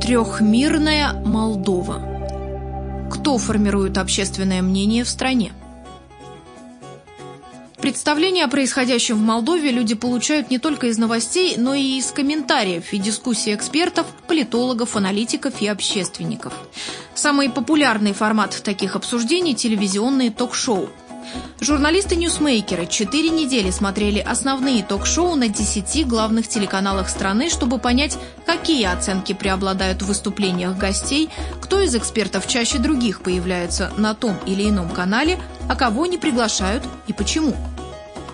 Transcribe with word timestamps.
Трехмирная 0.00 1.12
Молдова. 1.12 2.00
Кто 3.10 3.36
формирует 3.36 3.98
общественное 3.98 4.62
мнение 4.62 5.04
в 5.04 5.08
стране? 5.08 5.52
Представление 7.80 8.44
о 8.44 8.48
происходящем 8.48 9.16
в 9.16 9.20
Молдове 9.20 9.70
люди 9.70 9.94
получают 9.94 10.50
не 10.50 10.58
только 10.58 10.86
из 10.86 10.98
новостей, 10.98 11.54
но 11.56 11.74
и 11.74 11.98
из 11.98 12.10
комментариев 12.12 12.92
и 12.92 12.98
дискуссий 12.98 13.54
экспертов, 13.54 14.06
политологов, 14.26 14.96
аналитиков 14.96 15.60
и 15.60 15.66
общественников. 15.66 16.54
Самый 17.14 17.50
популярный 17.50 18.12
формат 18.12 18.60
таких 18.62 18.96
обсуждений– 18.96 19.54
телевизионные 19.56 20.30
ток-шоу– 20.30 20.88
Журналисты-ньюсмейкеры 21.60 22.86
четыре 22.86 23.30
недели 23.30 23.70
смотрели 23.70 24.20
основные 24.20 24.84
ток-шоу 24.84 25.34
на 25.34 25.48
десяти 25.48 26.04
главных 26.04 26.46
телеканалах 26.46 27.08
страны, 27.08 27.50
чтобы 27.50 27.78
понять, 27.78 28.16
какие 28.46 28.84
оценки 28.84 29.32
преобладают 29.32 30.02
в 30.02 30.06
выступлениях 30.06 30.76
гостей, 30.76 31.28
кто 31.60 31.80
из 31.80 31.94
экспертов 31.96 32.46
чаще 32.46 32.78
других 32.78 33.22
появляется 33.22 33.92
на 33.96 34.14
том 34.14 34.36
или 34.46 34.68
ином 34.68 34.90
канале, 34.90 35.38
а 35.68 35.74
кого 35.74 36.06
не 36.06 36.16
приглашают 36.16 36.84
и 37.08 37.12
почему. 37.12 37.56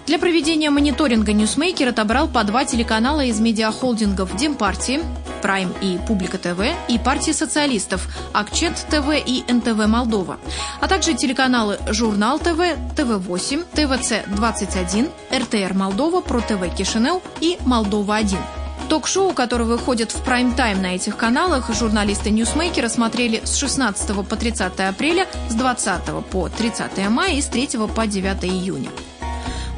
Для 0.06 0.18
проведения 0.18 0.68
мониторинга 0.68 1.32
Ньюсмейкер 1.32 1.88
отобрал 1.88 2.28
по 2.28 2.44
два 2.44 2.66
телеканала 2.66 3.24
из 3.24 3.40
медиахолдингов 3.40 4.36
Демпартии, 4.36 5.00
Прайм 5.44 5.74
и 5.82 5.98
Публика 6.08 6.38
ТВ 6.38 6.62
и 6.88 6.98
партии 6.98 7.32
социалистов 7.32 8.08
Акчент 8.32 8.74
ТВ 8.88 9.10
и 9.14 9.44
НТВ 9.46 9.86
Молдова, 9.86 10.38
а 10.80 10.88
также 10.88 11.12
телеканалы 11.12 11.78
Журнал 11.88 12.38
ТВ, 12.38 12.60
ТВ-8, 12.96 13.66
ТВЦ-21, 13.74 15.10
РТР 15.30 15.74
Молдова, 15.74 16.22
Про 16.22 16.40
ТВ 16.40 16.74
Кишинев 16.74 17.20
и 17.42 17.58
Молдова-1. 17.66 18.38
Ток-шоу, 18.88 19.34
которые 19.34 19.68
выходят 19.68 20.12
в 20.12 20.24
прайм-тайм 20.24 20.80
на 20.80 20.94
этих 20.94 21.18
каналах, 21.18 21.70
журналисты 21.74 22.30
Ньюсмейкера 22.30 22.88
смотрели 22.88 23.42
с 23.44 23.56
16 23.56 24.26
по 24.26 24.36
30 24.36 24.80
апреля, 24.80 25.26
с 25.50 25.54
20 25.54 26.24
по 26.30 26.48
30 26.48 27.10
мая 27.10 27.34
и 27.34 27.42
с 27.42 27.46
3 27.48 27.68
по 27.94 28.06
9 28.06 28.44
июня. 28.44 28.88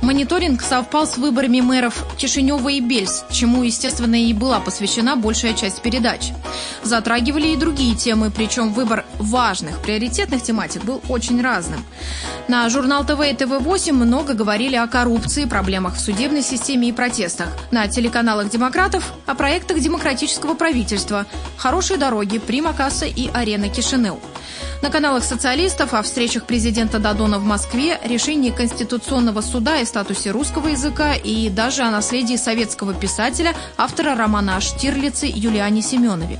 Мониторинг 0.06 0.62
совпал 0.62 1.04
с 1.04 1.18
выборами 1.18 1.60
мэров 1.60 2.04
Кишинева 2.16 2.68
и 2.68 2.78
Бельц, 2.78 3.24
чему, 3.32 3.64
естественно, 3.64 4.14
и 4.14 4.32
была 4.32 4.60
посвящена 4.60 5.16
большая 5.16 5.52
часть 5.52 5.82
передач. 5.82 6.30
Затрагивали 6.84 7.48
и 7.48 7.56
другие 7.56 7.96
темы, 7.96 8.30
причем 8.30 8.72
выбор 8.72 9.04
важных, 9.18 9.82
приоритетных 9.82 10.44
тематик 10.44 10.84
был 10.84 11.02
очень 11.08 11.42
разным. 11.42 11.84
На 12.46 12.68
журнал 12.68 13.04
ТВ 13.04 13.20
и 13.20 13.34
ТВ-8 13.34 13.92
много 13.94 14.34
говорили 14.34 14.76
о 14.76 14.86
коррупции, 14.86 15.44
проблемах 15.44 15.96
в 15.96 16.00
судебной 16.00 16.42
системе 16.42 16.90
и 16.90 16.92
протестах. 16.92 17.48
На 17.72 17.88
телеканалах 17.88 18.48
демократов– 18.48 19.12
о 19.26 19.34
проектах 19.34 19.80
демократического 19.80 20.54
правительства, 20.54 21.26
хорошие 21.56 21.98
дороги, 21.98 22.38
Примакасса 22.38 23.06
и 23.06 23.28
Арена 23.34 23.68
Кишинев. 23.68 24.18
На 24.82 24.90
каналах 24.90 25.24
социалистов 25.24 25.94
о 25.94 26.02
встречах 26.02 26.44
президента 26.44 26.98
Дадона 26.98 27.38
в 27.38 27.44
Москве, 27.44 27.98
решении 28.04 28.50
Конституционного 28.50 29.40
суда 29.40 29.80
и 29.80 29.86
статусе 29.86 30.30
русского 30.30 30.68
языка 30.68 31.14
и 31.14 31.48
даже 31.48 31.82
о 31.82 31.90
наследии 31.90 32.36
советского 32.36 32.92
писателя, 32.92 33.54
автора 33.78 34.14
романа 34.14 34.56
о 34.56 34.60
Штирлице 34.60 35.26
Юлиане 35.26 35.80
Семенове. 35.82 36.38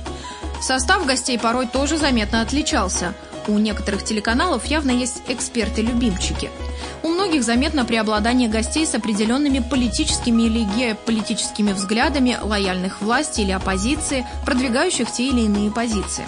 Состав 0.61 1.05
гостей 1.05 1.37
порой 1.39 1.67
тоже 1.67 1.97
заметно 1.97 2.41
отличался. 2.41 3.13
У 3.47 3.57
некоторых 3.57 4.03
телеканалов 4.03 4.65
явно 4.65 4.91
есть 4.91 5.21
эксперты-любимчики. 5.27 6.49
У 7.01 7.09
многих 7.09 7.43
заметно 7.43 7.85
преобладание 7.85 8.49
гостей 8.49 8.85
с 8.85 8.93
определенными 8.93 9.59
политическими 9.59 10.43
или 10.43 10.63
геополитическими 10.63 11.71
взглядами, 11.71 12.37
лояльных 12.41 13.01
власти 13.01 13.41
или 13.41 13.51
оппозиции, 13.51 14.27
продвигающих 14.45 15.11
те 15.11 15.27
или 15.27 15.41
иные 15.41 15.71
позиции. 15.71 16.25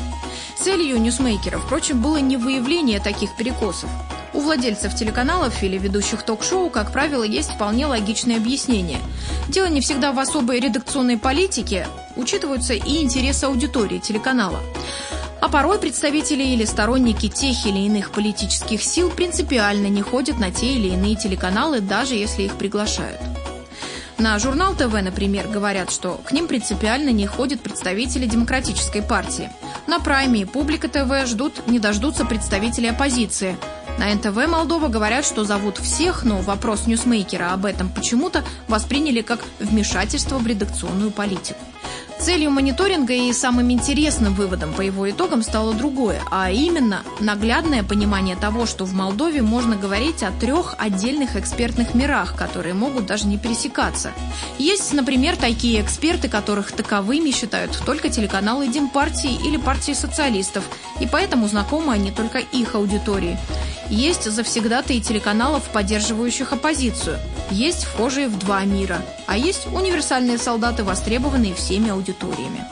Целью 0.62 1.00
ньюсмейкера, 1.00 1.58
впрочем, 1.58 2.02
было 2.02 2.18
не 2.18 2.36
выявление 2.36 3.00
таких 3.00 3.36
перекосов. 3.38 3.90
У 4.34 4.42
владельцев 4.42 4.94
телеканалов 4.94 5.64
или 5.64 5.78
ведущих 5.78 6.24
ток-шоу, 6.24 6.70
как 6.70 6.92
правило, 6.92 7.24
есть 7.24 7.52
вполне 7.52 7.86
логичное 7.86 8.38
объяснение. 8.38 9.00
Дело 9.48 9.68
не 9.68 9.82
всегда 9.82 10.12
в 10.12 10.20
особой 10.20 10.60
редакционной 10.60 11.18
политике, 11.18 11.88
учитываются 12.16 12.74
и 12.74 13.02
интересы 13.02 13.46
аудитории 13.46 14.00
телеканала. 14.00 14.60
А 15.42 15.48
порой 15.48 15.80
представители 15.80 16.44
или 16.44 16.66
сторонники 16.66 17.30
тех 17.30 17.66
или 17.66 17.80
иных 17.80 18.12
политических 18.12 18.84
сил 18.84 19.10
принципиально 19.10 19.88
не 19.88 20.02
ходят 20.02 20.38
на 20.38 20.52
те 20.52 20.74
или 20.74 20.90
иные 20.90 21.16
телеканалы, 21.16 21.80
даже 21.80 22.16
если 22.16 22.44
их 22.44 22.56
приглашают. 22.56 23.22
На 24.20 24.38
журнал 24.38 24.76
ТВ, 24.76 24.92
например, 25.02 25.48
говорят, 25.48 25.90
что 25.90 26.20
к 26.26 26.34
ним 26.34 26.50
принципиально 26.50 27.12
не 27.12 27.26
ходят 27.26 27.62
представители 27.62 28.26
Демократической 28.26 29.02
партии. 29.02 29.50
На 29.88 30.00
Прайме 30.02 30.42
и 30.42 30.46
Публика 30.46 30.90
ТВ 30.90 31.26
ждут, 31.26 31.68
не 31.68 31.80
дождутся 31.80 32.26
представители 32.26 32.88
оппозиции. 32.88 33.56
На 33.98 34.14
НТВ 34.14 34.36
Молдова 34.46 34.90
говорят, 34.90 35.24
что 35.24 35.46
зовут 35.46 35.78
всех, 35.78 36.26
но 36.26 36.40
вопрос 36.40 36.86
ньюсмейкера 36.86 37.54
об 37.54 37.66
этом 37.66 37.88
почему-то 37.88 38.44
восприняли 38.68 39.22
как 39.22 39.40
вмешательство 39.60 40.38
в 40.38 40.46
редакционную 40.46 41.12
политику. 41.12 41.60
Целью 42.20 42.52
мониторинга 42.52 43.14
и 43.14 43.32
самым 43.32 43.72
интересным 43.72 44.34
выводом 44.34 44.74
по 44.74 44.82
его 44.82 45.10
итогам 45.10 45.42
стало 45.42 45.74
другое, 45.74 46.22
а 46.30 46.52
именно 46.52 47.04
наглядное 47.22 47.82
понимание 47.82 48.36
того, 48.36 48.66
что 48.66 48.84
в 48.84 48.94
Молдове 48.94 49.42
можно 49.42 49.78
говорить 49.78 50.22
о 50.22 50.32
трех 50.32 50.76
отдельных 50.78 51.38
экспертных 51.38 51.96
мирах, 51.96 52.36
которые 52.36 52.74
могут 52.74 53.06
даже 53.06 53.26
не 53.26 53.38
пересекаться. 53.38 54.12
Есть, 54.58 54.94
например, 54.94 55.38
такие 55.38 55.82
эксперты, 55.82 56.28
которых 56.28 56.74
таковыми 56.74 57.32
считают 57.32 57.82
только 57.86 58.10
телеканалы 58.10 58.68
Демпартии 58.68 59.40
или 59.48 59.56
партии 59.56 59.94
социалистов, 59.94 60.66
и 61.00 61.08
поэтому 61.08 61.48
знакомы 61.48 61.94
они 61.94 62.12
только 62.12 62.40
их 62.40 62.76
аудитории. 62.76 63.40
Есть 63.90 64.30
завсегдатые 64.30 65.02
телеканалов, 65.02 65.64
поддерживающих 65.70 66.54
оппозицию. 66.54 67.18
Есть 67.50 67.86
вхожие 67.86 68.28
в 68.28 68.38
два 68.38 68.64
мира. 68.64 69.02
А 69.26 69.36
есть 69.36 69.66
универсальные 69.68 70.38
солдаты, 70.38 70.84
востребованные 70.84 71.56
всеми 71.56 71.90
аудиториями. 71.90 72.64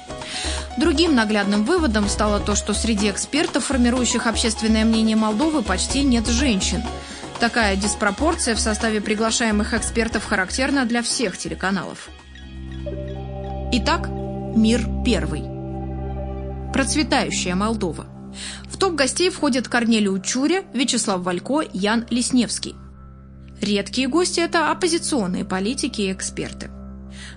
Другим 0.77 1.15
наглядным 1.15 1.65
выводом 1.65 2.07
стало 2.07 2.39
то, 2.39 2.53
что 2.53 2.75
среди 2.75 3.09
экспертов, 3.09 3.65
формирующих 3.65 4.27
общественное 4.27 4.85
мнение 4.85 5.15
Молдовы, 5.15 5.63
почти 5.63 6.03
нет 6.03 6.27
женщин. 6.27 6.83
Такая 7.39 7.75
диспропорция 7.75 8.53
в 8.55 8.59
составе 8.59 9.01
приглашаемых 9.01 9.73
экспертов 9.73 10.23
характерна 10.23 10.85
для 10.85 11.01
всех 11.01 11.35
телеканалов. 11.37 12.09
Итак, 13.71 14.07
мир 14.55 14.87
первый. 15.03 15.43
Процветающая 16.73 17.55
Молдова– 17.55 18.05
в 18.69 18.77
топ 18.77 18.95
гостей 18.95 19.29
входят 19.29 19.67
Корнелиу 19.67 20.21
Чуря, 20.21 20.63
Вячеслав 20.73 21.21
Валько, 21.21 21.63
Ян 21.73 22.05
Лисневский. 22.09 22.75
Редкие 23.61 24.07
гости– 24.07 24.39
это 24.41 24.71
оппозиционные 24.71 25.43
политики 25.43 26.01
и 26.01 26.11
эксперты. 26.11 26.69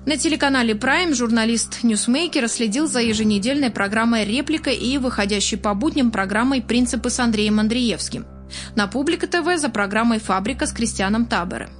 На 0.05 0.17
телеканале 0.17 0.75
Prime 0.75 1.15
журналист 1.15 1.83
Ньюсмейкера 1.83 2.49
следил 2.49 2.87
за 2.87 3.01
еженедельной 3.01 3.71
программой 3.71 4.25
«Реплика» 4.25 4.71
и 4.71 4.99
выходящей 4.99 5.57
по 5.57 5.75
будням 5.75 6.11
программой 6.11 6.61
«Принципы» 6.61 7.11
с 7.11 7.19
Андреем 7.21 7.61
Андреевским. 7.61 8.27
На 8.75 8.87
Публика 8.87 9.27
ТВ 9.27 9.59
за 9.59 9.69
программой 9.69 10.19
«Фабрика» 10.19 10.67
с 10.67 10.73
Кристианом 10.73 11.27
Табере. 11.27 11.71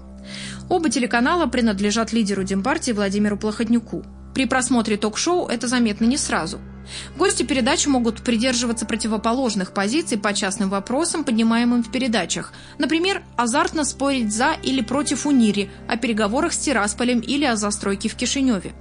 Оба 0.69 0.89
телеканала 0.89 1.47
принадлежат 1.47 2.13
лидеру 2.13 2.45
Демпартии 2.45 2.93
Владимиру 2.93 3.37
Плохотнюку. 3.37 4.05
При 4.35 4.47
просмотре 4.47 4.97
ток-шоу 4.97 5.49
это 5.49 5.67
заметно 5.67 6.05
не 6.05 6.17
сразу– 6.17 6.61
Гости 7.17 7.43
передачи 7.43 7.89
могут 7.89 8.23
придерживаться 8.23 8.87
противоположных 8.87 9.73
позиций 9.73 10.19
по 10.19 10.33
частным 10.33 10.71
вопросам, 10.71 11.25
поднимаемым 11.25 11.83
в 11.83 11.91
передачах. 11.91 12.53
Например, 12.79 13.23
азартно 13.37 13.85
спорить 13.85 14.33
за 14.33 14.53
или 14.63 14.81
против 14.81 15.27
Унири, 15.27 15.71
о 15.89 15.97
переговорах 15.97 16.53
с 16.53 16.59
Тирасполем 16.59 17.21
или 17.21 17.45
о 17.45 17.57
застройке 17.57 18.09
в 18.09 18.15
Кишиневе. 18.15 18.73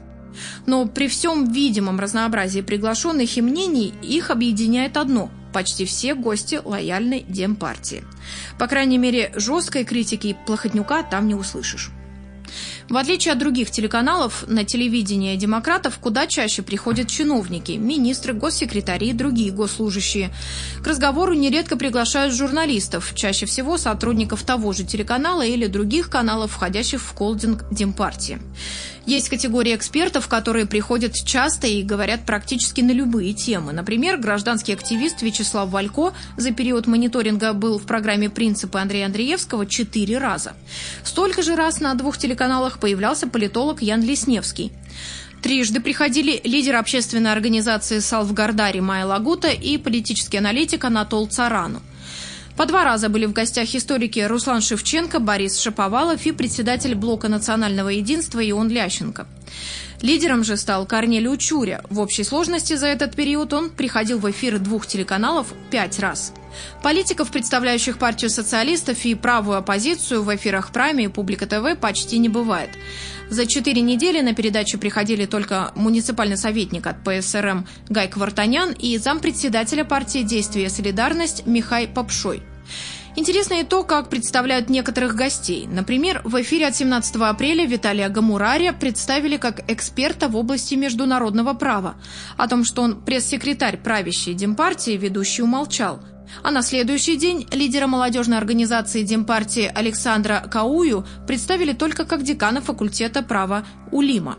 Но 0.66 0.86
при 0.86 1.08
всем 1.08 1.52
видимом 1.52 2.00
разнообразии 2.00 2.62
приглашенных 2.62 3.38
и 3.38 3.42
мнений 3.42 3.94
их 4.02 4.30
объединяет 4.30 4.98
одно– 4.98 5.30
почти 5.54 5.86
все 5.86 6.14
гости 6.14 6.62
лояльны 6.64 7.26
Демпартии. 7.28 8.04
По 8.60 8.68
крайней 8.68 8.98
мере, 8.98 9.32
жесткой 9.36 9.84
критики 9.84 10.38
Плохотнюка 10.46 11.04
там 11.04 11.28
не 11.28 11.36
услышишь. 11.36 11.92
В 12.90 12.98
отличие 12.98 13.34
от 13.34 13.38
других 13.38 13.70
телеканалов, 13.70 14.46
на 14.48 14.64
телевидение 14.66 15.38
демократов 15.38 16.00
куда 16.00 16.26
чаще 16.26 16.64
приходят 16.64 17.08
чиновники, 17.08 17.74
министры, 17.74 18.34
госсекретари 18.34 19.10
и 19.10 19.14
другие 19.14 19.52
госслужащие. 19.52 20.32
К 20.84 20.88
разговору 20.88 21.34
нередко 21.34 21.78
приглашают 21.78 22.34
журналистов, 22.34 23.12
чаще 23.14 23.46
всего 23.46 23.78
сотрудников 23.78 24.42
того 24.42 24.74
же 24.74 24.84
телеканала 24.86 25.46
или 25.46 25.68
других 25.68 26.10
каналов, 26.10 26.54
входящих 26.54 27.00
в 27.00 27.14
холдинг 27.14 27.64
Демпартии. 27.70 28.40
Есть 29.06 29.30
категория 29.30 29.76
экспертов, 29.76 30.28
которые 30.28 30.68
приходят 30.68 31.16
часто 31.16 31.66
и 31.66 31.82
говорят 31.82 32.26
практически 32.28 32.82
на 32.82 32.92
любые 32.92 33.34
темы. 33.34 33.72
Например, 33.72 34.18
гражданский 34.18 34.74
активист 34.74 35.24
Вячеслав 35.24 35.70
Валько 35.70 36.14
за 36.38 36.52
период 36.52 36.86
мониторинга 36.86 37.54
был 37.54 37.80
в 37.80 37.88
программе 37.88 38.30
«Принципы» 38.30 38.78
Андрея 38.78 39.08
Андреевского 39.08 39.66
четыре 39.66 40.20
раза. 40.20 40.54
Столько 41.04 41.42
же 41.42 41.56
раз 41.56 41.80
на 41.80 41.96
двух 41.96 42.20
телеканалах 42.20 42.79
появлялся 42.80 43.28
политолог 43.28 43.82
Ян 43.82 44.02
Лесневский. 44.02 44.72
Трижды 45.42 45.80
приходили 45.80 46.42
лидер 46.44 46.76
общественной 46.76 47.32
организации 47.32 48.00
Салвгардари 48.00 48.82
Майя 48.82 49.06
Лагута 49.06 49.50
и 49.50 49.78
политический 49.78 50.38
аналитик 50.38 50.84
Анатол 50.84 51.28
Царану. 51.28 51.82
По 52.60 52.66
два 52.66 52.84
раза 52.84 53.08
были 53.08 53.26
в 53.26 53.32
гостях 53.32 53.74
историки 53.74 54.20
Руслан 54.20 54.60
Шевченко, 54.60 55.22
Борис 55.22 55.58
Шаповалов 55.60 56.26
и 56.26 56.34
председатель 56.34 56.94
блока 56.94 57.30
национального 57.30 57.88
единства 57.88 58.42
Ион 58.50 58.68
Лященко. 58.68 59.28
Лидером 60.02 60.44
же 60.44 60.58
стал 60.58 60.86
Корнелий 60.86 61.32
Учуря. 61.32 61.82
В 61.90 62.02
общей 62.02 62.26
сложности 62.26 62.74
за 62.74 62.88
этот 62.88 63.16
период 63.16 63.54
он 63.54 63.70
приходил 63.70 64.20
в 64.20 64.30
эфиры 64.30 64.60
двух 64.60 64.88
телеканалов 64.88 65.54
пять 65.72 66.00
раз. 66.00 66.34
Политиков, 66.84 67.32
представляющих 67.32 67.98
партию 67.98 68.30
социалистов 68.30 69.06
и 69.06 69.16
правую 69.16 69.58
оппозицию 69.58 70.24
в 70.24 70.36
эфирах 70.36 70.74
Прайме 70.74 71.06
и 71.06 71.08
Публика 71.08 71.46
ТВ 71.46 71.80
почти 71.80 72.18
не 72.18 72.28
бывает. 72.28 72.72
За 73.30 73.46
четыре 73.46 73.82
недели 73.82 74.22
на 74.22 74.34
передачу 74.34 74.80
приходили 74.80 75.26
только 75.26 75.72
муниципальный 75.76 76.38
советник 76.38 76.88
от 76.88 77.04
ПСРМ 77.04 77.68
Гай 77.88 78.08
Квартанян 78.08 78.72
и 78.72 78.98
зампредседателя 78.98 79.86
партии 79.86 80.24
«Действие 80.24 80.70
солидарность» 80.70 81.46
Михай 81.46 81.88
Попшой. 81.88 82.42
Интересно 83.16 83.56
и 83.56 83.64
то, 83.64 83.84
как 83.84 84.10
представляют 84.10 84.70
некоторых 84.70 85.16
гостей. 85.16 85.68
Например, 85.68 86.22
в 86.24 86.42
эфире 86.42 86.68
от 86.68 86.76
17 86.76 87.18
апреля 87.18 87.66
Виталия 87.66 88.10
Гамурария 88.10 88.74
представили 88.74 89.38
как 89.38 89.70
эксперта 89.70 90.28
в 90.28 90.36
области 90.36 90.74
международного 90.76 91.54
права. 91.54 91.96
О 92.38 92.48
том, 92.48 92.64
что 92.64 92.82
он 92.82 93.02
пресс-секретарь 93.02 93.78
правящей 93.78 94.34
Демпартии, 94.34 94.98
ведущий 94.98 95.44
умолчал. 95.44 96.00
А 96.44 96.52
на 96.52 96.62
следующий 96.62 97.16
день 97.16 97.48
лидера 97.52 97.88
молодежной 97.88 98.38
организации 98.38 99.04
Демпартии 99.04 99.72
Александра 99.74 100.46
Каую 100.50 101.06
представили 101.28 101.74
только 101.74 102.06
как 102.06 102.24
декана 102.24 102.62
факультета 102.62 103.24
права 103.24 103.66
УЛИМа. 103.92 104.38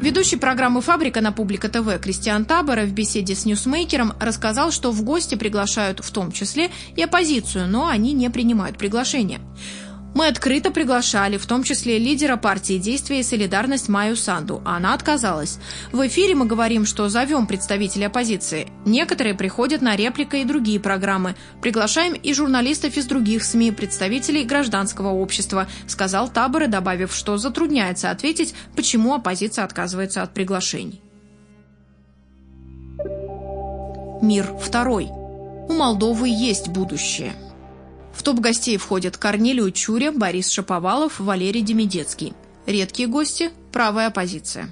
Ведущий 0.00 0.36
программы 0.36 0.80
«Фабрика» 0.80 1.20
на 1.20 1.32
Публика 1.32 1.68
ТВ 1.68 2.00
Кристиан 2.00 2.44
Табора 2.44 2.82
в 2.82 2.92
беседе 2.92 3.34
с 3.34 3.44
ньюсмейкером 3.44 4.14
рассказал, 4.18 4.72
что 4.72 4.90
в 4.90 5.02
гости 5.02 5.36
приглашают 5.36 6.00
в 6.00 6.10
том 6.10 6.32
числе 6.32 6.70
и 6.96 7.02
оппозицию, 7.02 7.68
но 7.68 7.86
они 7.86 8.12
не 8.12 8.30
принимают 8.30 8.78
приглашения. 8.78 9.40
Мы 10.14 10.26
открыто 10.26 10.72
приглашали, 10.72 11.36
в 11.36 11.46
том 11.46 11.62
числе 11.62 11.98
лидера 11.98 12.36
партии 12.36 12.78
«Действие 12.78 13.20
и 13.20 13.22
солидарность» 13.22 13.88
Майю 13.88 14.16
Санду, 14.16 14.60
она 14.64 14.92
отказалась. 14.94 15.58
В 15.92 16.06
эфире 16.08 16.34
мы 16.34 16.46
говорим, 16.46 16.84
что 16.84 17.08
зовем 17.08 17.46
представителей 17.46 18.06
оппозиции. 18.06 18.68
Некоторые 18.84 19.34
приходят 19.34 19.82
на 19.82 19.94
реплика 19.94 20.38
и 20.38 20.44
другие 20.44 20.80
программы. 20.80 21.36
Приглашаем 21.62 22.14
и 22.14 22.34
журналистов 22.34 22.96
из 22.96 23.06
других 23.06 23.44
СМИ, 23.44 23.70
представителей 23.70 24.44
гражданского 24.44 25.10
общества, 25.10 25.68
сказал 25.86 26.28
Таборы, 26.28 26.66
добавив, 26.66 27.14
что 27.14 27.36
затрудняется 27.36 28.10
ответить, 28.10 28.54
почему 28.74 29.14
оппозиция 29.14 29.64
отказывается 29.64 30.22
от 30.22 30.34
приглашений. 30.34 31.00
Мир 34.22 34.52
второй. 34.60 35.06
У 35.06 35.72
Молдовы 35.72 36.28
есть 36.28 36.68
будущее. 36.68 37.32
В 38.12 38.22
топ 38.22 38.40
гостей 38.40 38.76
входят 38.76 39.16
Корнелий 39.16 39.64
Учуря, 39.64 40.12
Борис 40.12 40.50
Шаповалов, 40.50 41.20
Валерий 41.20 41.62
Демидецкий. 41.62 42.34
Редкие 42.66 43.08
гости– 43.08 43.50
правая 43.72 44.08
оппозиция. 44.08 44.70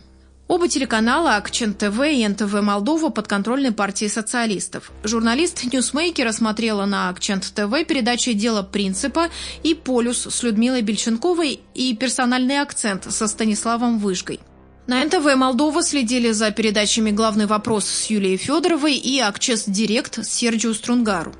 Оба 0.49 0.67
телеканала 0.67 1.37
Акчент 1.37 1.75
ТВ 1.75 2.01
и 2.07 2.27
НТВ 2.27 2.63
Молдова 2.63 3.11
подконтрольны 3.11 3.73
партии 3.73 4.07
социалистов. 4.07 4.93
Журналист 5.05 5.63
Ньюсмейкера 5.65 6.27
смотрела 6.27 6.87
на 6.87 7.11
Акчент 7.11 7.45
ТВ 7.55 7.87
передачи 7.87 8.33
«Дело 8.33 8.63
принципа» 8.63 9.29
и 9.63 9.75
«Полюс» 9.75 10.27
с 10.27 10.43
Людмилой 10.43 10.81
Бельченковой 10.81 11.61
и 11.75 11.95
«Персональный 11.95 12.63
акцент» 12.63 13.13
со 13.13 13.27
Станиславом 13.27 13.99
Выжгой. 13.99 14.41
На 14.87 15.05
НТВ 15.05 15.37
Молдова 15.37 15.83
следили 15.83 16.31
за 16.31 16.51
передачами 16.51 17.11
«Главный 17.11 17.45
вопрос» 17.45 17.85
с 17.85 18.07
Юлией 18.07 18.39
Федоровой 18.39 18.95
и 18.95 19.19
«Acces 19.21 19.65
Direct» 19.67 20.25
с 20.25 20.31
Серджиу 20.31 20.73
Струнгару. 20.73 21.35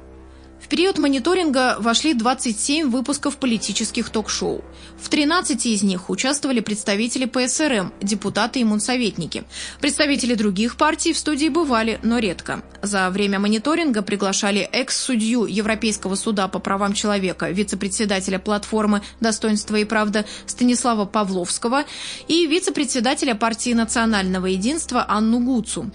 В 0.69 0.71
период 0.71 0.99
мониторинга 0.99 1.77
вошли 1.81 2.13
27 2.13 2.91
выпусков 2.91 3.39
политических 3.39 4.11
ток-шоу. 4.11 4.63
В 5.01 5.09
13 5.09 5.65
из 5.65 5.83
них 5.83 6.11
участвовали 6.11 6.61
представители 6.61 7.25
ПСРМ, 7.25 7.91
депутаты 8.03 8.61
и 8.61 8.65
мунсоветники. 8.65 9.45
Представители 9.81 10.35
других 10.35 10.77
партий 10.77 11.15
в 11.15 11.19
студии 11.19 11.49
бывали, 11.49 11.99
но 12.03 12.19
редко. 12.19 12.63
За 12.83 13.09
время 13.09 13.39
мониторинга 13.39 14.03
приглашали 14.03 14.61
экс-судью 14.61 15.47
Европейского 15.47 16.17
суда 16.17 16.49
по 16.49 16.59
правам 16.59 16.93
человека, 16.93 17.49
вице-председателя 17.49 18.39
платформы 18.39 19.01
«Достоинство 19.21 19.77
и 19.77 19.87
правда» 19.87 20.27
Станислава 20.45 21.07
Павловского 21.07 21.85
и 22.29 22.47
вице-председателя 22.47 23.35
партии 23.35 23.73
национального 23.73 24.45
единства 24.45 25.07
Анну 25.09 25.41
Гуцу. 25.41 25.91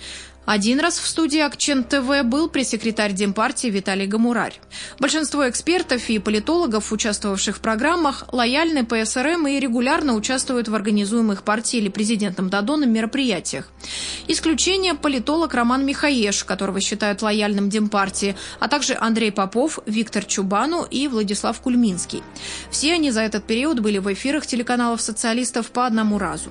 Один 0.45 0.81
раз 0.81 0.99
в 0.99 1.07
студии 1.07 1.39
Акчен 1.39 1.85
ТВ 1.85 2.23
был 2.25 2.49
пресс-секретарь 2.49 3.13
Демпартии 3.13 3.69
Виталий 3.69 4.07
Гамурарь. 4.07 4.59
Большинство 4.99 5.47
экспертов 5.47 6.09
и 6.09 6.19
политологов, 6.19 6.91
участвовавших 6.91 7.57
в 7.57 7.59
программах, 7.61 8.25
лояльны 8.33 8.85
ПСРМ 8.85 9.47
и 9.47 9.59
регулярно 9.59 10.15
участвуют 10.15 10.67
в 10.67 10.75
организуемых 10.75 11.43
партией 11.43 11.83
или 11.83 11.89
президентом 11.89 12.49
Дадоном 12.49 12.91
мероприятиях. 12.91 13.69
Исключение– 14.27 14.93
политолог 14.95 15.53
Роман 15.53 15.85
Михаеш, 15.85 16.43
которого 16.43 16.81
считают 16.81 17.21
лояльным 17.21 17.69
Демпартии, 17.69 18.35
а 18.59 18.67
также 18.67 18.97
Андрей 18.99 19.31
Попов, 19.31 19.79
Виктор 19.85 20.25
Чубану 20.25 20.83
и 20.83 21.07
Владислав 21.07 21.61
Кульминский. 21.61 22.21
Все 22.69 22.93
они 22.93 23.11
за 23.11 23.21
этот 23.21 23.45
период 23.45 23.79
были 23.79 23.97
в 23.97 24.11
эфирах 24.11 24.45
телеканалов 24.45 25.01
социалистов 25.01 25.71
по 25.71 25.87
одному 25.87 26.19
разу. 26.19 26.49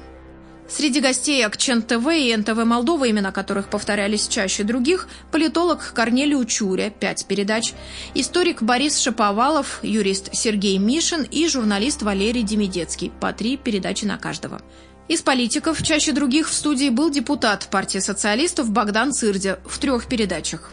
Среди 0.75 1.01
гостей 1.01 1.45
Акчен 1.45 1.83
ТВ 1.83 2.07
и 2.17 2.35
НТВ 2.35 2.65
Молдова, 2.65 3.11
имена 3.11 3.31
которых 3.31 3.69
повторялись 3.69 4.27
чаще 4.27 4.63
других, 4.63 5.07
политолог 5.31 5.93
Корнелий 5.95 6.35
Учуря, 6.35 6.89
пять 6.89 7.27
передач, 7.27 7.75
историк 8.15 8.63
Борис 8.63 8.99
Шаповалов, 8.99 9.81
юрист 9.83 10.31
Сергей 10.33 10.79
Мишин 10.79 11.25
и 11.25 11.47
журналист 11.47 12.01
Валерий 12.01 12.43
Демидецкий, 12.43 13.13
по 13.21 13.35
три 13.35 13.59
передачи 13.59 14.07
на 14.07 14.17
каждого. 14.17 14.63
Из 15.09 15.21
политиков 15.21 15.83
чаще 15.83 16.13
других 16.13 16.49
в 16.49 16.55
студии 16.55 16.89
был 16.89 17.11
депутат 17.11 17.69
партии 17.71 17.99
социалистов 17.99 18.71
Богдан 18.71 19.13
Цирдя. 19.13 19.59
В 19.67 19.79
трех 19.79 20.07
передачах. 20.07 20.73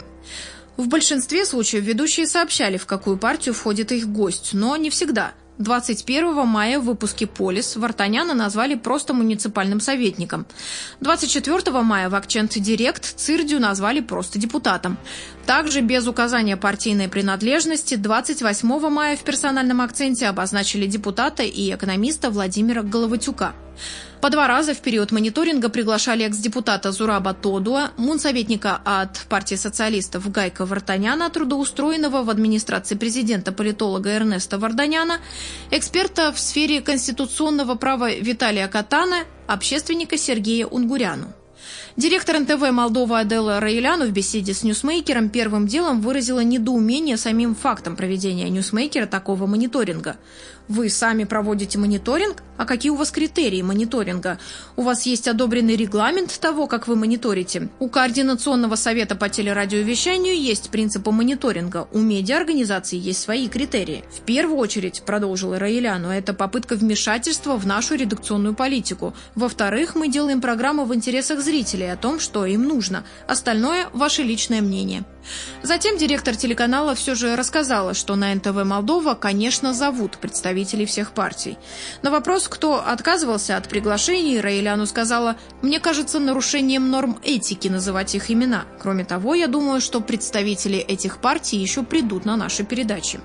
В 0.77 0.87
большинстве 0.87 1.45
случаев 1.45 1.83
ведущие 1.83 2.25
сообщали, 2.25 2.77
в 2.77 2.85
какую 2.85 3.17
партию 3.17 3.53
входит 3.53 3.91
их 3.91 4.07
гость, 4.07 4.51
но 4.53 4.77
не 4.77 4.89
всегда– 4.89 5.33
21 5.59 6.47
мая 6.47 6.79
в 6.79 6.85
выпуске 6.85 7.27
«Полис» 7.27 7.75
Вартаняна 7.75 8.33
назвали 8.33 8.75
просто 8.75 9.13
муниципальным 9.13 9.81
советником. 9.81 10.45
24 11.01 11.81
мая 11.81 12.09
в 12.09 12.15
«Акчент 12.15 12.57
Директ» 12.57 13.03
Цирдю 13.03 13.59
назвали 13.59 13.99
просто 13.99 14.39
депутатом. 14.39 14.97
Также 15.45 15.81
без 15.81 16.07
указания 16.07 16.55
партийной 16.55 17.09
принадлежности 17.09 17.95
28 17.95 18.89
мая 18.89 19.17
в 19.17 19.23
персональном 19.23 19.81
акценте 19.81 20.27
обозначили 20.27 20.87
депутата 20.87 21.43
и 21.43 21.75
экономиста 21.75 22.29
Владимира 22.29 22.81
Головатюка. 22.81 23.53
По 24.21 24.29
два 24.29 24.47
раза 24.47 24.73
в 24.73 24.81
период 24.81 25.11
мониторинга 25.11 25.69
приглашали 25.69 26.25
экс-депутата 26.25 26.91
Зураба 26.91 27.33
Тодуа, 27.33 27.91
мунсоветника 27.97 28.81
от 28.83 29.25
партии 29.29 29.55
социалистов 29.55 30.29
Гайка 30.29 30.65
Вартаняна, 30.65 31.29
трудоустроенного 31.29 32.23
в 32.23 32.29
администрации 32.29 32.95
президента 32.95 33.51
политолога 33.53 34.09
Эрнеста 34.09 34.57
Варданяна, 34.57 35.19
эксперта 35.71 36.33
в 36.33 36.39
сфере 36.39 36.81
конституционного 36.81 37.75
права 37.75 38.11
Виталия 38.13 38.67
Катана, 38.67 39.23
общественника 39.47 40.17
Сергея 40.17 40.67
Унгуряну. 40.67 41.33
Директор 41.97 42.39
НТВ 42.39 42.71
Молдова 42.71 43.19
Адела 43.19 43.59
Раиляну 43.59 44.05
в 44.05 44.11
беседе 44.11 44.53
с 44.53 44.63
Ньюсмейкером 44.63 45.29
первым 45.29 45.67
делом 45.67 46.01
выразила 46.01 46.39
недоумение 46.39 47.17
самим 47.17 47.55
фактом 47.55 47.95
проведения 47.95 48.49
Ньюсмейкером 48.49 49.05
такого 49.05 49.45
мониторинга. 49.47 50.17
Вы 50.69 50.89
сами 50.89 51.23
проводите 51.23 51.79
мониторинг? 51.79 52.43
А 52.55 52.65
какие 52.65 52.91
у 52.91 52.95
вас 52.95 53.09
критерии 53.09 53.63
мониторинга? 53.63 54.37
У 54.75 54.83
вас 54.83 55.07
есть 55.07 55.27
одобренный 55.27 55.75
регламент 55.75 56.37
того, 56.39 56.67
как 56.67 56.87
вы 56.87 56.95
мониторите? 56.95 57.69
У 57.79 57.89
Координационного 57.89 58.75
совета 58.75 59.15
по 59.15 59.29
телерадиовещанию 59.29 60.39
есть 60.39 60.69
принципы 60.69 61.09
мониторинга. 61.09 61.87
У 61.91 61.97
медиаорганизаций 61.97 62.99
есть 62.99 63.19
свои 63.19 63.47
критерии. 63.47 64.03
В 64.15 64.19
первую 64.21 64.59
очередь, 64.59 65.01
продолжила 65.07 65.57
Раиляну, 65.57 66.09
это 66.09 66.35
попытка 66.35 66.75
вмешательства 66.75 67.57
в 67.57 67.65
нашу 67.65 67.95
редакционную 67.95 68.53
политику. 68.53 69.15
Во-вторых, 69.33 69.95
мы 69.95 70.07
делаем 70.07 70.39
программы 70.39 70.85
в 70.85 70.93
интересах 70.93 71.39
зрителей 71.39 71.91
о 71.91 71.97
том, 71.97 72.19
что 72.19 72.45
им 72.45 72.65
нужно. 72.65 73.05
Остальное– 73.27 73.87
ваше 73.93 74.21
личное 74.21 74.61
мнение. 74.61 75.03
Затем 75.63 75.97
директор 75.97 76.35
телеканала 76.35 76.95
все 76.95 77.15
же 77.15 77.35
рассказала, 77.35 77.93
что 77.93 78.15
на 78.15 78.33
НТВ 78.33 78.63
Молдова, 78.63 79.13
конечно, 79.13 79.73
зовут 79.73 80.17
представителей 80.17 80.85
всех 80.85 81.11
партий. 81.11 81.57
На 82.01 82.11
вопрос, 82.11 82.47
кто 82.47 82.83
отказывался 82.85 83.57
от 83.57 83.67
приглашений, 83.67 84.39
Раиляну 84.39 84.85
сказала, 84.85 85.35
«Мне 85.61 85.79
кажется 85.79 86.19
нарушением 86.19 86.89
норм 86.89 87.19
этики 87.23 87.67
называть 87.67 88.15
их 88.15 88.31
имена. 88.31 88.65
Кроме 88.79 89.05
того, 89.05 89.35
я 89.35 89.47
думаю, 89.47 89.81
что 89.81 90.01
представители 90.01 90.77
этих 90.77 91.17
партий 91.19 91.57
еще 91.57 91.83
придут 91.83 92.25
на 92.25 92.35
наши 92.35 92.63
передачи». 92.63 93.19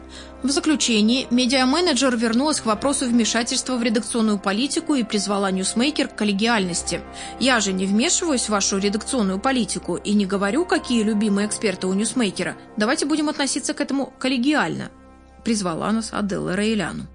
В 0.45 0.51
заключении 0.51 1.27
медиа-менеджер 1.31 2.15
вернулась 2.19 2.61
к 2.61 2.67
вопросу 2.67 3.07
вмешательства 3.07 3.77
в 3.77 3.83
редакционную 3.83 4.39
политику 4.39 4.95
и 4.95 5.03
призвала 5.03 5.51
ньюсмейкер 5.51 6.09
к 6.09 6.17
коллегиальности. 6.17 7.01
«Я 7.41 7.61
же 7.61 7.73
не 7.73 7.87
вмешиваюсь 7.87 8.43
в 8.43 8.49
вашу 8.51 8.77
редакционную 8.77 9.41
политику 9.41 9.97
и 9.97 10.13
не 10.13 10.27
говорю, 10.27 10.67
какие 10.67 11.03
любимые 11.03 11.47
эксперты 11.47 11.87
у 11.87 11.94
ньюсмейкера. 11.95 12.57
Давайте 12.77 13.07
будем 13.07 13.29
относиться 13.29 13.75
к 13.75 13.81
этому 13.81 14.13
коллегиально»,– 14.19 14.91
призвала 15.45 15.91
нас 15.93 16.11
Аделла 16.13 16.57
Раиляну. 16.57 17.07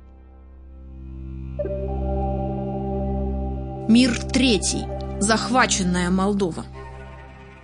Мир 3.89 4.19
третий. 4.31 4.85
Захваченная 5.19 6.11
Молдова. 6.11 6.65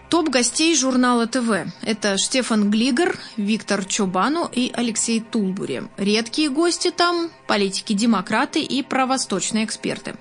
Топ 0.10 0.30
гостей 0.30 0.76
журнала 0.76 1.28
ТВ– 1.28 1.72
это 1.82 2.18
Штефан 2.18 2.72
Глигер, 2.72 3.18
Виктор 3.38 3.86
Чобану 3.86 4.50
и 4.52 4.72
Алексей 4.74 5.20
Тулбури. 5.20 5.84
Редкие 5.98 6.50
гости 6.50 6.90
там– 6.90 7.30
политики-демократы 7.48 8.62
и 8.62 8.82
провосточные 8.82 9.66
эксперты. 9.66 10.16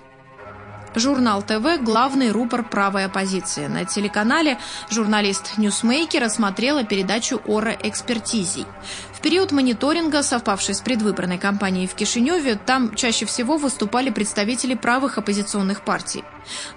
Журнал 0.97 1.43
ТВ– 1.43 1.83
главный 1.83 2.31
рупор 2.31 2.63
правой 2.63 3.07
оппозиции. 3.07 3.67
На 3.67 3.85
телеканале 3.85 4.59
журналист 4.91 5.59
Ньюсмейкера 5.59 6.23
смотрела 6.23 6.85
передачу 6.85 7.43
«Ora 7.47 7.77
expertizei». 7.83 8.65
В 9.13 9.21
период 9.21 9.51
мониторинга, 9.51 10.23
совпавший 10.23 10.75
с 10.75 10.81
предвыборной 10.81 11.39
кампанией 11.39 11.89
в 11.89 11.95
Кишиневе, 11.95 12.55
там 12.55 12.95
чаще 12.95 13.27
всего 13.27 13.57
выступали 13.57 14.11
представители 14.11 14.75
правых 14.75 15.19
оппозиционных 15.19 15.83
партий. 15.85 16.23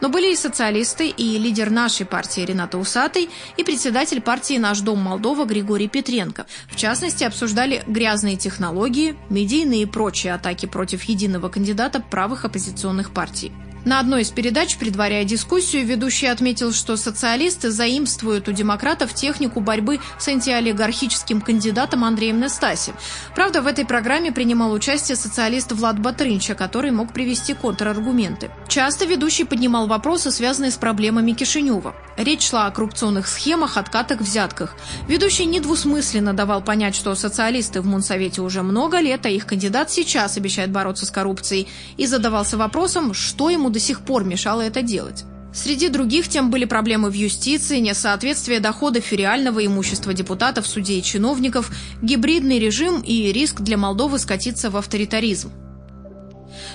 Но 0.02 0.10
были 0.10 0.32
и 0.32 0.36
социалисты, 0.36 1.10
и 1.10 1.38
лидер 1.38 1.70
нашей 1.70 2.08
партии 2.08 2.42
Ренато 2.42 2.80
Усатый, 2.80 3.30
и 3.56 3.64
председатель 3.64 4.22
партии 4.22 4.58
«Наш 4.58 4.80
дом 4.80 5.00
Молдова» 5.00 5.46
Григорий 5.46 5.90
Петренко. 5.90 6.48
В 6.72 6.76
частности, 6.76 7.24
обсуждали 7.24 7.84
грязные 7.86 8.38
технологии, 8.38 9.16
медийные 9.30 9.84
и 9.84 9.86
прочие 9.86 10.34
атаки 10.34 10.66
против 10.66 11.04
единого 11.04 11.50
кандидата 11.50 12.00
правых 12.00 12.46
оппозиционных 12.46 13.12
партий. 13.12 13.52
На 13.88 14.02
одной 14.02 14.24
из 14.24 14.32
передач, 14.32 14.76
предваряя 14.76 15.24
дискуссию, 15.24 15.86
ведущий 15.86 16.26
отметил, 16.26 16.74
что 16.74 16.98
социалисты 16.98 17.72
заимствуют 17.72 18.50
у 18.50 18.52
демократов 18.52 19.14
технику 19.14 19.62
борьбы 19.62 20.02
с 20.20 20.28
антиолигархическим 20.28 21.40
кандидатом 21.40 22.04
Андреем 22.04 22.42
Нестаси. 22.42 22.92
Правда, 23.34 23.62
в 23.62 23.66
этой 23.66 23.86
программе 23.86 24.34
принимал 24.34 24.74
участие 24.74 25.16
социалист 25.16 25.72
Влад 25.72 26.00
Батрынча, 26.00 26.54
который 26.54 26.92
мог 26.92 27.14
привести 27.14 27.54
контраргументы. 27.54 28.52
Часто 28.68 29.06
ведущий 29.06 29.46
поднимал 29.46 29.88
вопросы, 29.88 30.32
связанные 30.32 30.72
с 30.72 30.76
проблемами 30.76 31.32
Кишинева. 31.32 31.96
Речь 32.18 32.50
шла 32.50 32.66
о 32.66 32.72
коррупционных 32.72 33.26
схемах, 33.26 33.78
откатах, 33.78 34.20
взятках. 34.20 34.76
Ведущий 35.08 35.46
недвусмысленно 35.46 36.34
давал 36.34 36.62
понять, 36.62 36.94
что 36.94 37.16
социалисты 37.16 37.80
в 37.80 37.86
Мунсовете 37.86 38.42
уже 38.42 38.64
много 38.64 39.00
лет, 39.00 39.26
а 39.26 39.30
их 39.30 39.46
кандидат 39.46 39.92
сейчас 39.92 40.36
обещает 40.36 40.72
бороться 40.72 41.06
с 41.06 41.10
коррупцией, 41.10 41.70
и 41.96 42.06
задавался 42.06 42.58
вопросом, 42.58 43.14
что 43.14 43.50
ему 43.50 43.70
до 43.78 43.84
сих 43.84 44.02
пор 44.02 44.24
мешало 44.24 44.62
это 44.62 44.82
делать. 44.82 45.24
Среди 45.54 45.90
других 45.90 46.28
тем 46.28 46.50
были 46.50 46.66
проблемы 46.66 47.12
в 47.12 47.14
юстиции, 47.14 47.78
несоответствие 47.78 48.60
доходов 48.60 49.14
и 49.14 49.16
реального 49.16 49.64
имущества 49.64 50.16
депутатов, 50.16 50.66
судей 50.66 50.98
и 50.98 51.04
чиновников, 51.04 51.70
гибридный 52.02 52.58
режим 52.58 53.02
и 53.02 53.32
риск 53.32 53.62
для 53.62 53.78
Молдовы 53.78 54.18
скатиться 54.18 54.72
в 54.72 54.78
авторитаризм. 54.78 55.52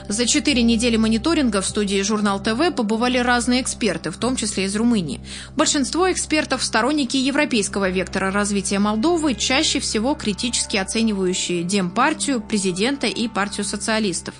За 0.08 0.26
четыре 0.26 0.62
недели 0.62 0.96
мониторинга 0.96 1.60
в 1.60 1.66
студии 1.66 2.02
«Журнал 2.02 2.42
ТВ» 2.42 2.74
побывали 2.74 3.18
разные 3.18 3.62
эксперты, 3.62 4.10
в 4.10 4.16
том 4.16 4.36
числе 4.36 4.64
из 4.64 4.76
Румынии. 4.76 5.20
Большинство 5.56 6.10
экспертов– 6.10 6.62
сторонники 6.64 7.16
европейского 7.16 7.88
вектора 7.88 8.30
развития 8.30 8.78
Молдовы, 8.78 9.34
чаще 9.34 9.80
всего 9.80 10.14
критически 10.14 10.76
оценивающие 10.76 11.62
Демпартию, 11.62 12.40
президента 12.40 13.06
и 13.06 13.28
партию 13.28 13.64
социалистов. 13.64 14.34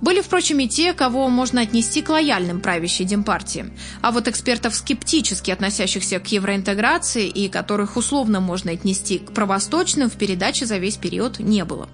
Были, 0.00 0.20
впрочем, 0.20 0.58
и 0.60 0.68
те, 0.68 0.92
кого 0.92 1.28
можно 1.28 1.60
отнести 1.60 2.02
к 2.02 2.08
лояльным 2.08 2.60
правящей 2.60 3.06
Демпартии. 3.06 3.72
А 4.00 4.10
вот 4.10 4.28
экспертов, 4.28 4.74
скептически 4.74 5.50
относящихся 5.50 6.18
к 6.18 6.26
евроинтеграции 6.32 7.28
и 7.28 7.48
которых 7.48 7.96
условно 7.96 8.40
можно 8.40 8.72
отнести 8.72 9.18
к 9.18 9.32
правосточным, 9.32 10.10
в 10.10 10.14
передаче 10.14 10.66
за 10.66 10.78
весь 10.78 10.96
период 10.96 11.38
не 11.38 11.64
было. 11.64 11.88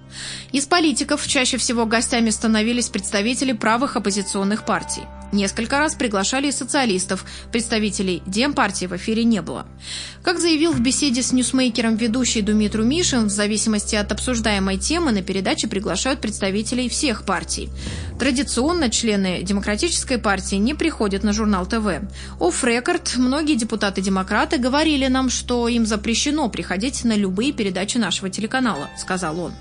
Из 0.51 0.65
политиков 0.65 1.25
чаще 1.27 1.57
всего 1.57 1.85
гостями 1.85 2.29
становились 2.29 2.87
представители 2.99 3.53
правых 3.53 3.95
оппозиционных 3.95 4.65
партий. 4.65 5.03
Несколько 5.31 5.79
раз 5.79 5.95
приглашали 5.95 6.47
и 6.47 6.51
социалистов, 6.51 7.23
представителей 7.49 8.21
Демпартии 8.25 8.87
в 8.87 8.95
эфире 8.97 9.23
не 9.23 9.41
было. 9.41 9.65
Как 10.21 10.37
заявил 10.37 10.73
в 10.73 10.81
беседе 10.81 11.21
с 11.23 11.31
ньюсмейкером 11.31 11.95
ведущий 11.95 12.41
Думитру 12.41 12.83
Мишин, 12.83 13.27
в 13.27 13.29
зависимости 13.29 13.95
от 13.95 14.11
обсуждаемой 14.11 14.77
темы 14.77 15.13
на 15.13 15.21
передаче 15.21 15.69
приглашают 15.69 16.19
представителей 16.19 16.89
всех 16.89 17.23
партий. 17.23 17.69
Традиционно 18.19 18.89
члены 18.89 19.43
Демократической 19.43 20.17
партии 20.17 20.55
не 20.55 20.73
приходят 20.73 21.23
на 21.23 21.31
журнал 21.31 21.65
ТВ. 21.65 22.01
Офф 22.41 22.63
рекорд 22.65 23.15
многие 23.15 23.55
депутаты-демократы 23.55 24.57
говорили 24.57 25.07
нам, 25.07 25.29
что 25.29 25.69
им 25.69 25.85
запрещено 25.85 26.49
приходить 26.49 27.05
на 27.05 27.15
любые 27.15 27.53
передачи 27.53 27.97
нашего 27.97 28.29
телеканала, 28.29 28.89
сказал 28.97 29.39
он. 29.39 29.53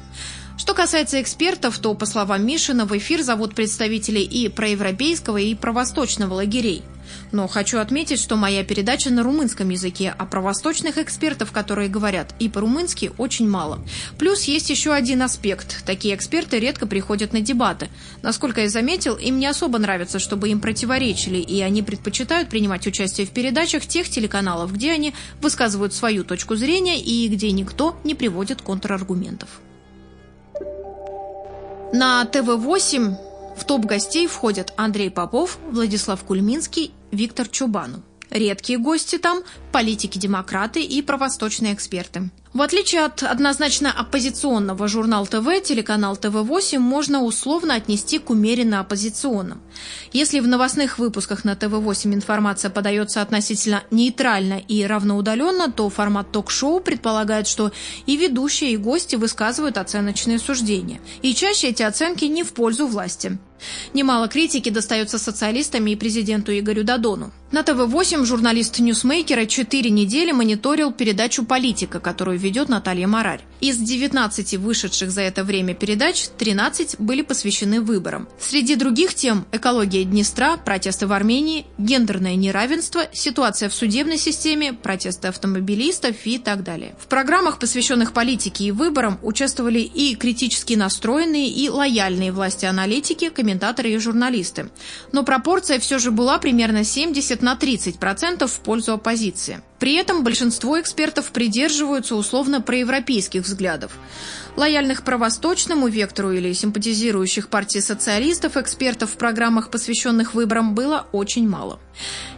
Что 0.58 0.74
касается 0.74 1.22
экспертов, 1.22 1.78
то, 1.78 1.94
по 1.94 2.04
словам 2.04 2.44
Мишина, 2.44 2.84
в 2.84 2.98
эфир 2.98 3.22
зовут 3.22 3.54
представителей 3.54 4.24
и 4.24 4.48
проевропейского, 4.48 5.36
и 5.36 5.54
провосточного 5.54 6.34
лагерей. 6.34 6.82
Но 7.30 7.46
хочу 7.46 7.78
отметить, 7.78 8.20
что 8.20 8.34
моя 8.34 8.64
передача 8.64 9.10
на 9.10 9.22
румынском 9.22 9.68
языке, 9.68 10.12
а 10.18 10.26
провосточных 10.26 10.98
экспертов, 10.98 11.52
которые 11.52 11.88
говорят 11.88 12.34
и 12.40 12.48
по-румынски, 12.48 13.12
очень 13.18 13.48
мало. 13.48 13.78
Плюс 14.18 14.44
есть 14.44 14.68
еще 14.68 14.92
один 14.92 15.22
аспект. 15.22 15.84
Такие 15.86 16.14
эксперты 16.14 16.58
редко 16.58 16.86
приходят 16.88 17.32
на 17.32 17.40
дебаты. 17.40 17.88
Насколько 18.22 18.62
я 18.62 18.68
заметил, 18.68 19.14
им 19.14 19.38
не 19.38 19.46
особо 19.46 19.78
нравится, 19.78 20.18
чтобы 20.18 20.48
им 20.48 20.60
противоречили, 20.60 21.38
и 21.38 21.60
они 21.60 21.82
предпочитают 21.82 22.48
принимать 22.48 22.86
участие 22.86 23.28
в 23.28 23.30
передачах 23.30 23.86
тех 23.86 24.08
телеканалов, 24.08 24.72
где 24.72 24.90
они 24.90 25.14
высказывают 25.40 25.94
свою 25.94 26.24
точку 26.24 26.56
зрения 26.56 27.00
и 27.00 27.28
где 27.28 27.52
никто 27.52 27.96
не 28.02 28.16
приводит 28.16 28.60
контраргументов. 28.60 29.48
На 31.92 32.22
ТВ-8 32.26 33.16
в 33.56 33.64
топ 33.64 33.86
гостей 33.86 34.26
входят 34.26 34.74
Андрей 34.76 35.10
Попов, 35.10 35.58
Владислав 35.70 36.22
Кульминский, 36.22 36.92
Виктор 37.10 37.48
Чубанов. 37.48 38.00
Редкие 38.30 38.78
гости 38.78 39.18
там– 39.18 39.42
политики-демократы 39.72 40.82
и 40.82 41.00
правосточные 41.02 41.72
эксперты. 41.72 42.30
В 42.54 42.62
отличие 42.62 43.04
от 43.04 43.22
однозначно 43.22 43.92
оппозиционного 43.92 44.88
журнал 44.88 45.26
ТВ, 45.26 45.62
телеканал 45.62 46.16
ТВ-8 46.16 46.78
можно 46.78 47.22
условно 47.22 47.74
отнести 47.74 48.18
к 48.18 48.30
умеренно 48.30 48.80
оппозиционным. 48.80 49.60
Если 50.12 50.40
в 50.40 50.48
новостных 50.48 50.98
выпусках 50.98 51.44
на 51.44 51.56
ТВ-8 51.56 52.14
информация 52.14 52.70
подается 52.70 53.22
относительно 53.22 53.84
нейтрально 53.90 54.58
и 54.58 54.84
равноудаленно, 54.84 55.70
то 55.70 55.88
формат 55.90 56.32
ток-шоу 56.32 56.80
предполагает, 56.80 57.46
что 57.46 57.70
и 58.06 58.16
ведущие, 58.16 58.72
и 58.72 58.76
гости 58.76 59.16
высказывают 59.16 59.78
оценочные 59.78 60.38
суждения. 60.38 61.00
И 61.22 61.34
чаще 61.34 61.68
эти 61.68 61.82
оценки 61.82 62.24
не 62.24 62.42
в 62.42 62.54
пользу 62.54 62.86
власти. 62.86 63.38
Немало 63.92 64.28
критики 64.28 64.70
достается 64.70 65.18
социалистам 65.18 65.86
и 65.86 65.96
президенту 65.96 66.58
Игорю 66.58 66.82
Дадону. 66.82 67.32
На 67.50 67.62
ТВ-8 67.62 68.26
журналист 68.26 68.78
Ньюсмейкера 68.78 69.46
четыре 69.46 69.88
недели 69.88 70.32
мониторил 70.32 70.92
передачу 70.92 71.46
«Политика», 71.46 71.98
которую 71.98 72.38
ведет 72.38 72.68
Наталья 72.68 73.06
Марарь. 73.06 73.40
Из 73.62 73.78
19 73.78 74.58
вышедших 74.58 75.10
за 75.10 75.22
это 75.22 75.44
время 75.44 75.72
передач 75.72 76.28
13 76.36 76.96
были 76.98 77.22
посвящены 77.22 77.80
выборам. 77.80 78.28
Среди 78.38 78.76
других 78.76 79.14
тем– 79.14 79.46
экология 79.52 80.04
Днестра, 80.04 80.58
протесты 80.58 81.06
в 81.06 81.12
Армении, 81.12 81.64
гендерное 81.78 82.36
неравенство, 82.36 83.06
ситуация 83.14 83.70
в 83.70 83.74
судебной 83.74 84.18
системе, 84.18 84.74
протесты 84.74 85.28
автомобилистов 85.28 86.16
и 86.24 86.36
так 86.36 86.62
далее. 86.62 86.96
В 87.00 87.06
программах, 87.06 87.58
посвященных 87.58 88.12
политике 88.12 88.64
и 88.64 88.72
выборам, 88.72 89.18
участвовали 89.22 89.80
и 89.80 90.16
критически 90.16 90.74
настроенные, 90.74 91.48
и 91.48 91.70
лояльные 91.70 92.30
власти 92.30 92.66
аналитики, 92.66 93.30
комментаторы 93.30 93.90
и 93.90 93.96
журналисты. 93.96 94.68
Но 95.12 95.22
пропорция 95.22 95.78
все 95.78 95.98
же 95.98 96.10
была 96.10 96.36
примерно 96.36 96.84
70 96.84 97.37
на 97.42 97.54
30% 97.54 98.46
в 98.46 98.60
пользу 98.60 98.92
оппозиции. 98.94 99.60
При 99.78 99.94
этом 99.94 100.24
большинство 100.24 100.80
экспертов 100.80 101.30
придерживаются 101.30 102.16
условно 102.16 102.60
проевропейских 102.60 103.42
взглядов. 103.42 103.92
Лояльных 104.58 105.04
правосточному 105.04 105.86
вектору 105.86 106.32
или 106.32 106.52
симпатизирующих 106.52 107.48
партии 107.48 107.78
социалистов 107.78 108.56
экспертов 108.56 109.12
в 109.12 109.16
программах, 109.16 109.70
посвященных 109.70 110.34
выборам, 110.34 110.74
было 110.74 111.06
очень 111.12 111.48
мало. 111.48 111.78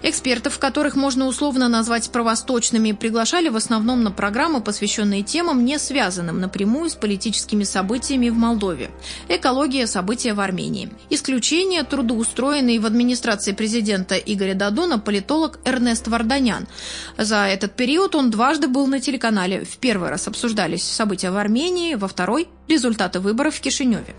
Экспертов, 0.03 0.59
которых 0.59 0.97
можно 0.97 1.27
условно 1.27 1.69
назвать 1.69 2.11
правосточными, 2.11 2.93
приглашали 2.93 3.49
в 3.49 3.57
основном 3.57 4.03
на 4.03 4.11
программы, 4.11 4.61
посвященные 4.61 5.23
темам, 5.23 5.65
не 5.65 5.79
связанным 5.79 6.41
напрямую 6.41 6.91
с 6.91 6.95
политическими 6.95 7.65
событиями 7.65 8.29
в 8.29 8.35
Молдове. 8.35 8.91
Экология, 9.29 9.87
события 9.87 10.35
в 10.35 10.41
Армении. 10.41 10.91
Исключение– 11.09 11.83
трудоустроенный 11.85 12.79
в 12.79 12.87
администрации 12.87 13.53
президента 13.53 14.17
Игоря 14.17 14.55
Дадона 14.55 14.99
политолог 14.99 15.59
Эрнест 15.65 16.09
Варданян. 16.09 16.67
За 17.17 17.47
этот 17.47 17.77
период 17.77 18.15
он 18.15 18.31
дважды 18.31 18.69
был 18.69 18.87
на 18.87 19.01
телеканале. 19.01 19.65
В 19.65 19.79
первый 19.79 20.11
раз 20.11 20.29
обсуждались 20.29 20.85
события 20.85 21.31
в 21.31 21.37
Армении, 21.37 21.95
во 21.95 22.10
второй– 22.11 22.49
результаты 22.69 23.21
выборов 23.21 23.57
в 23.57 23.61
Кишиневе. 23.61 24.15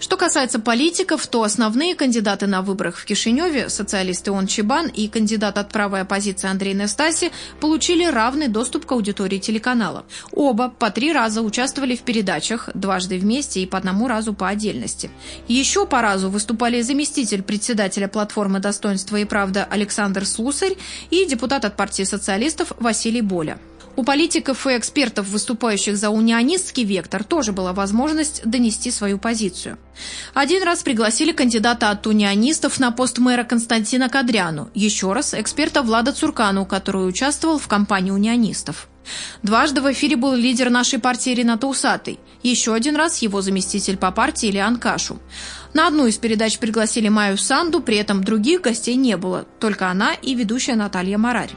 Что 0.00 0.16
касается 0.16 0.58
политиков, 0.58 1.26
то 1.26 1.44
основные 1.44 1.94
кандидаты 1.94 2.46
на 2.46 2.62
выборах 2.62 2.96
в 2.96 3.04
Кишиневе, 3.04 3.70
социалисты 3.70 4.32
Он 4.32 4.46
Чебан 4.46 4.88
и 4.88 5.08
кандидат 5.08 5.56
от 5.56 5.70
правой 5.70 6.02
оппозиции 6.02 6.48
Андрей 6.48 6.74
Настаси, 6.74 7.30
получили 7.60 8.04
равный 8.04 8.48
доступ 8.48 8.86
к 8.86 8.92
аудитории 8.92 9.38
телеканала. 9.38 10.04
Оба 10.32 10.68
по 10.68 10.90
три 10.90 11.12
раза 11.12 11.42
участвовали 11.42 11.96
в 11.96 12.02
передачах, 12.02 12.68
дважды 12.74 13.18
вместе 13.18 13.60
и 13.60 13.66
по 13.66 13.78
одному 13.78 14.08
разу 14.08 14.34
по 14.34 14.48
отдельности. 14.48 15.10
Еще 15.48 15.86
по 15.86 16.02
разу 16.02 16.28
выступали 16.28 16.82
заместитель 16.82 17.42
председателя 17.42 18.08
платформы 18.08 18.58
«Достоинство 18.58 19.16
и 19.16 19.24
правда» 19.24 19.64
Александр 19.64 20.26
Слусарь 20.26 20.76
и 21.10 21.24
депутат 21.24 21.64
от 21.64 21.76
партии 21.76 22.02
социалистов 22.02 22.72
Василий 22.78 23.22
Боля. 23.22 23.58
У 23.96 24.02
политиков 24.02 24.66
и 24.66 24.76
экспертов, 24.76 25.28
выступающих 25.28 25.96
за 25.96 26.10
унионистский 26.10 26.84
вектор, 26.84 27.22
тоже 27.22 27.52
была 27.52 27.72
возможность 27.72 28.42
донести 28.44 28.90
свою 28.90 29.18
позицию. 29.18 29.78
Один 30.34 30.64
раз 30.64 30.82
пригласили 30.82 31.30
кандидата 31.30 31.90
от 31.90 32.06
унионистов 32.06 32.80
на 32.80 32.90
пост 32.90 33.18
мэра 33.18 33.44
Константина 33.44 34.08
Кадряну, 34.08 34.68
еще 34.74 35.12
раз 35.12 35.32
эксперта 35.34 35.82
Влада 35.82 36.12
Цуркану, 36.12 36.66
который 36.66 37.08
участвовал 37.08 37.58
в 37.58 37.68
кампании 37.68 38.10
унионистов. 38.10 38.88
Дважды 39.42 39.80
в 39.80 39.92
эфире 39.92 40.16
был 40.16 40.34
лидер 40.34 40.70
нашей 40.70 40.98
партии 40.98 41.30
Рената 41.30 41.66
Усатый. 41.66 42.18
Еще 42.42 42.74
один 42.74 42.96
раз 42.96 43.18
его 43.18 43.42
заместитель 43.42 43.96
по 43.96 44.10
партии 44.10 44.48
Ильян 44.48 44.78
Кашу. 44.78 45.20
На 45.72 45.86
одну 45.86 46.06
из 46.06 46.16
передач 46.16 46.58
пригласили 46.58 47.08
Майю 47.08 47.36
Санду, 47.36 47.80
при 47.80 47.96
этом 47.96 48.24
других 48.24 48.62
гостей 48.62 48.96
не 48.96 49.16
было, 49.16 49.46
только 49.60 49.88
она 49.88 50.14
и 50.14 50.34
ведущая 50.34 50.74
Наталья 50.74 51.18
Марарь. 51.18 51.50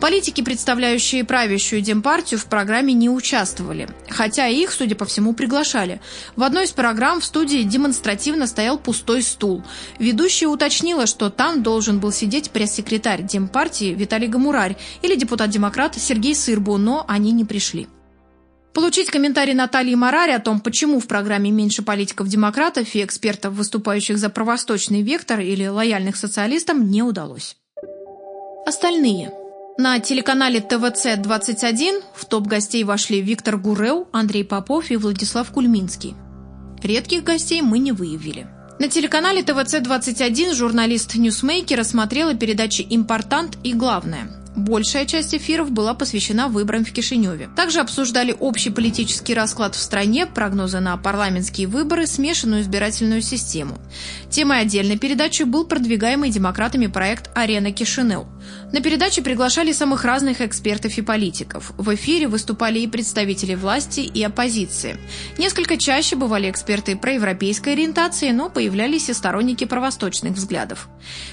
Политики, 0.00 0.42
представляющие 0.42 1.24
правящую 1.24 1.80
Демпартию, 1.80 2.38
в 2.38 2.46
программе 2.46 2.92
не 2.92 3.08
участвовали, 3.08 3.88
хотя 4.08 4.48
их, 4.48 4.72
судя 4.72 4.96
по 4.96 5.04
всему, 5.04 5.34
приглашали. 5.34 6.00
В 6.36 6.42
одной 6.42 6.64
из 6.64 6.72
программ 6.72 7.20
в 7.20 7.24
студии 7.24 7.62
демонстративно 7.62 8.46
стоял 8.46 8.78
пустой 8.78 9.22
стул. 9.22 9.62
Ведущая 9.98 10.46
уточнила, 10.46 11.06
что 11.06 11.30
там 11.30 11.62
должен 11.62 12.00
был 12.00 12.12
сидеть 12.12 12.50
пресс-секретарь 12.50 13.22
Демпартии 13.22 13.94
Виталий 13.94 14.28
Гамурарь 14.28 14.76
или 15.02 15.14
депутат-демократ 15.14 15.94
Сергей 15.96 16.34
Сырбу, 16.34 16.76
но 16.76 17.04
они 17.08 17.32
не 17.32 17.44
пришли. 17.44 17.88
Получить 18.74 19.08
комментарий 19.08 19.54
Натальи 19.54 19.94
Марари 19.94 20.32
о 20.32 20.40
том, 20.40 20.58
почему 20.58 20.98
в 20.98 21.06
программе 21.06 21.52
меньше 21.52 21.82
политиков-демократов 21.82 22.92
и 22.96 23.04
экспертов, 23.04 23.54
выступающих 23.54 24.18
за 24.18 24.30
провосточный 24.30 25.02
вектор 25.02 25.38
или 25.38 25.64
лояльных 25.64 26.16
социалистам, 26.16 26.90
не 26.90 27.02
удалось. 27.02 27.56
Остальные– 28.66 29.32
на 29.76 29.98
телеканале 29.98 30.60
ТВЦ-21 30.60 32.02
в 32.14 32.24
топ 32.26 32.46
гостей 32.46 32.84
вошли 32.84 33.20
Виктор 33.20 33.56
Гурел, 33.56 34.06
Андрей 34.12 34.44
Попов 34.44 34.90
и 34.90 34.96
Владислав 34.96 35.50
Кульминский. 35.50 36.14
Редких 36.82 37.24
гостей 37.24 37.60
мы 37.60 37.78
не 37.78 37.90
выявили. 37.90 38.46
На 38.78 38.88
телеканале 38.88 39.42
ТВЦ-21 39.42 40.54
журналист 40.54 41.16
Ньюсмейкер 41.16 41.78
рассмотрела 41.78 42.34
передачи 42.34 42.86
«Important» 42.88 43.58
и 43.64 43.72
«Главное». 43.72 44.43
Большая 44.56 45.04
часть 45.04 45.34
эфиров 45.34 45.72
была 45.72 45.94
посвящена 45.94 46.46
выборам 46.46 46.84
в 46.84 46.92
Кишиневе. 46.92 47.48
Также 47.56 47.80
обсуждали 47.80 48.36
общий 48.38 48.70
политический 48.70 49.34
расклад 49.34 49.74
в 49.74 49.80
стране, 49.80 50.26
прогнозы 50.26 50.78
на 50.78 50.96
парламентские 50.96 51.66
выборы, 51.66 52.06
смешанную 52.06 52.62
избирательную 52.62 53.20
систему. 53.20 53.78
Темой 54.30 54.60
отдельной 54.60 54.96
передачи 54.96 55.42
был 55.42 55.64
продвигаемый 55.64 56.30
демократами 56.30 56.86
проект 56.86 57.30
«Арена 57.34 57.72
Кишинев». 57.72 58.26
На 58.72 58.80
передаче 58.80 59.22
приглашали 59.22 59.72
самых 59.72 60.04
разных 60.04 60.40
экспертов 60.40 60.96
и 60.98 61.02
политиков. 61.02 61.72
В 61.76 61.92
эфире 61.96 62.28
выступали 62.28 62.78
и 62.78 62.86
представители 62.86 63.56
власти, 63.56 64.00
и 64.00 64.22
оппозиции. 64.22 64.98
Несколько 65.36 65.76
чаще 65.76 66.14
бывали 66.14 66.48
эксперты 66.48 66.96
проевропейской 66.96 67.72
ориентации, 67.72 68.30
но 68.30 68.50
появлялись 68.50 69.08
и 69.08 69.14
сторонники 69.14 69.64
правосточных 69.64 70.34
взглядов. 70.34 70.88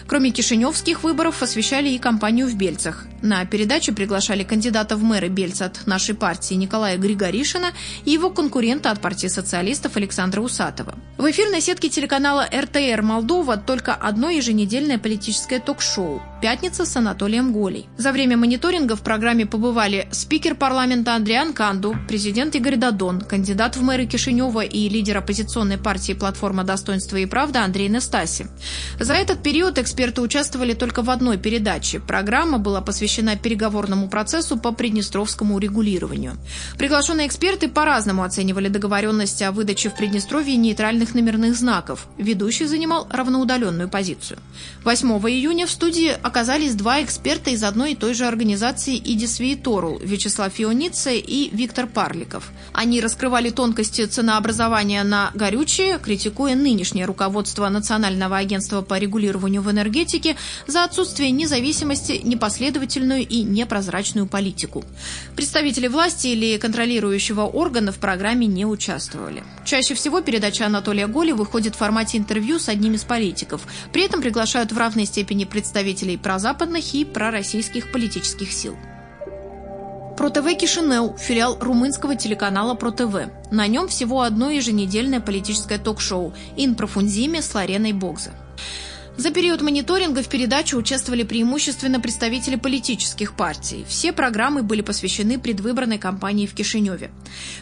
Кроме 0.07 0.31
кишиневских 0.31 1.03
выборов 1.03 1.43
освещали 1.43 1.89
и 1.89 1.99
кампанию 1.99 2.47
в 2.47 2.55
Бельцах. 2.55 3.05
На 3.21 3.45
передачу 3.45 3.93
приглашали 3.93 4.43
кандидата 4.43 4.95
в 4.95 5.03
мэры 5.03 5.27
Бельца 5.29 5.65
от 5.65 5.85
нашей 5.85 6.15
партии 6.15 6.55
Николая 6.55 6.97
Григоришина 6.97 7.71
и 8.03 8.11
его 8.11 8.31
конкурента 8.31 8.89
от 8.89 8.99
партии 8.99 9.27
социалистов 9.27 9.95
Александра 9.95 10.41
Усатова. 10.41 10.95
В 11.17 11.29
эфирной 11.29 11.61
сетке 11.61 11.89
телеканала 11.89 12.47
РТР 12.51 13.01
Молдова 13.03 13.57
только 13.57 13.93
одно 13.93 14.29
еженедельное 14.29 14.97
политическое 14.97 15.59
ток-шоу 15.59 16.21
«Пятница 16.41 16.87
с 16.87 16.95
Анатолием 16.95 17.53
Голей». 17.53 17.87
За 17.97 18.11
время 18.11 18.35
мониторинга 18.35 18.95
в 18.95 19.01
программе 19.01 19.45
побывали 19.45 20.07
спикер 20.11 20.55
парламента 20.55 21.13
Андриан 21.13 21.53
Канду, 21.53 21.95
президент 22.07 22.55
Игорь 22.55 22.77
Дадон, 22.77 23.21
кандидат 23.21 23.75
в 23.75 23.83
мэры 23.83 24.07
Кишинева 24.07 24.61
и 24.61 24.89
лидер 24.89 25.17
оппозиционной 25.17 25.77
партии 25.77 26.13
«Платформа 26.13 26.63
достоинства 26.63 27.17
и 27.17 27.27
правда» 27.27 27.63
Андрей 27.63 27.89
Настаси. 27.89 28.47
За 28.99 29.13
этот 29.13 29.43
период 29.43 29.77
эксперты 29.77 30.21
участвовали 30.21 30.73
только 30.73 31.03
в 31.03 31.11
одной 31.11 31.37
передаче. 31.37 31.99
Программа 31.99 32.57
была 32.57 32.81
посвящена 32.81 33.35
переговорному 33.35 34.09
процессу 34.09 34.57
по 34.57 34.71
приднестровскому 34.71 35.59
регулированию. 35.59 36.37
Приглашенные 36.75 37.27
эксперты 37.27 37.67
по-разному 37.67 38.23
оценивали 38.23 38.67
договоренности 38.67 39.43
о 39.43 39.51
выдаче 39.51 39.89
в 39.89 39.95
Приднестровье 39.95 40.55
нейтральных 40.55 41.13
номерных 41.13 41.55
знаков. 41.55 42.07
Ведущий 42.17 42.65
занимал 42.65 43.07
равноудаленную 43.11 43.89
позицию. 43.89 44.39
8 44.83 45.07
июня 45.29 45.67
в 45.67 45.69
студии 45.69 46.17
оказались 46.31 46.75
два 46.75 47.03
эксперта 47.03 47.49
из 47.49 47.63
одной 47.63 47.91
и 47.91 47.95
той 47.95 48.13
же 48.13 48.25
организации 48.25 48.97
«Идис 48.97 49.39
Вииторул» 49.39 49.99
Вячеслав 49.99 50.53
Фионице 50.53 51.17
и 51.17 51.49
Виктор 51.53 51.87
Парликов. 51.87 52.51
Они 52.73 53.01
раскрывали 53.01 53.49
тонкости 53.49 54.05
ценообразования 54.05 55.03
на 55.03 55.31
горючее, 55.33 55.99
критикуя 55.99 56.55
нынешнее 56.55 57.05
руководство 57.05 57.69
Национального 57.69 58.37
агентства 58.37 58.81
по 58.81 58.97
регулированию 58.97 59.61
в 59.61 59.69
энергетике 59.69 60.35
за 60.67 60.83
отсутствие 60.83 61.31
независимости, 61.31 62.21
непоследовательности 62.23 62.71
последовательную 62.71 63.27
и 63.27 63.43
непрозрачную 63.43 64.27
политику. 64.27 64.83
Представители 65.35 65.87
власти 65.87 66.27
или 66.27 66.57
контролирующего 66.57 67.41
органа 67.41 67.91
в 67.91 67.97
программе 67.97 68.47
не 68.47 68.65
участвовали. 68.65 69.43
Чаще 69.65 69.93
всего 69.93 70.21
передача 70.21 70.65
Анатолия 70.65 71.07
Голи 71.07 71.31
выходит 71.31 71.75
в 71.75 71.79
формате 71.79 72.17
интервью 72.17 72.59
с 72.59 72.69
одним 72.69 72.93
из 72.93 73.03
политиков. 73.03 73.61
При 73.91 74.03
этом 74.03 74.21
приглашают 74.21 74.71
в 74.71 74.77
равной 74.77 75.05
степени 75.05 75.45
представителей 75.45 76.17
прозападных 76.21 76.93
и 76.93 77.05
пророссийских 77.05 77.91
политических 77.91 78.51
сил. 78.51 78.75
ПроТВ 80.17 80.55
Кишинел– 80.55 81.17
филиал 81.19 81.57
румынского 81.59 82.15
телеканала 82.15 82.75
ПроТВ. 82.75 83.31
На 83.49 83.67
нем 83.67 83.87
всего 83.87 84.21
одно 84.21 84.51
еженедельное 84.51 85.19
политическое 85.19 85.79
ток-шоу 85.79 86.33
«Ин 86.57 86.75
профунзиме» 86.75 87.41
с 87.41 87.55
Лареной 87.55 87.93
Богзе. 87.93 88.31
За 89.21 89.29
период 89.29 89.61
мониторинга 89.61 90.23
в 90.23 90.29
передаче 90.29 90.77
участвовали 90.77 91.21
преимущественно 91.21 91.99
представители 91.99 92.55
политических 92.55 93.35
партий. 93.35 93.85
Все 93.87 94.13
программы 94.13 94.63
были 94.63 94.81
посвящены 94.81 95.37
предвыборной 95.37 95.99
кампании 95.99 96.47
в 96.47 96.55
Кишиневе. 96.55 97.11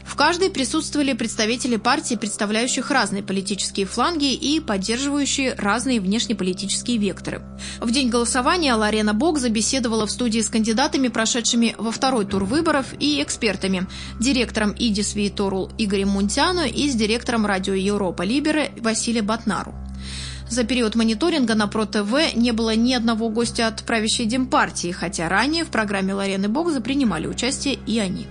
В 0.06 0.16
каждой 0.16 0.52
присутствовали 0.52 1.12
представители 1.12 1.76
партий, 1.76 2.16
представляющих 2.16 2.92
разные 2.92 3.24
политические 3.24 3.88
фланги 3.88 4.34
и 4.34 4.62
поддерживающие 4.62 5.54
разные 5.56 6.00
внешнеполитические 6.00 6.98
векторы. 6.98 7.42
В 7.82 7.92
день 7.92 8.08
голосования 8.08 8.74
Ларена 8.74 9.14
Бог 9.14 9.38
забеседовала 9.38 10.08
в 10.08 10.12
студии 10.12 10.40
с 10.40 10.48
кандидатами, 10.48 11.10
прошедшими 11.10 11.76
во 11.78 11.92
второй 11.92 12.26
тур 12.26 12.46
выборов, 12.46 12.86
и 13.02 13.22
экспертами– 13.22 13.86
директором 14.22 14.72
ИДИС 14.72 15.14
Виторул 15.14 15.70
Игорем 15.78 16.08
Мунтяну 16.08 16.64
и 16.64 16.90
с 16.90 16.96
директором 16.96 17.46
радио 17.46 17.74
Европа 17.74 18.22
Либере 18.22 18.72
Василием 18.80 19.26
Батнару. 19.26 19.76
За 20.50 20.64
период 20.64 20.96
мониторинга 20.96 21.54
на 21.54 21.68
ПроТВ 21.68 22.34
не 22.36 22.52
было 22.54 22.76
ни 22.76 22.94
одного 22.94 23.30
гостя 23.30 23.68
от 23.68 23.84
правящей 23.84 24.26
Демпартии, 24.26 24.92
хотя 24.92 25.30
ранее 25.30 25.64
в 25.64 25.70
программе 25.70 26.16
Ларены 26.16 26.50
Богза 26.50 26.82
принимали 26.82 27.28
участие 27.28 27.78
и 27.86 28.00
они. 28.00 28.26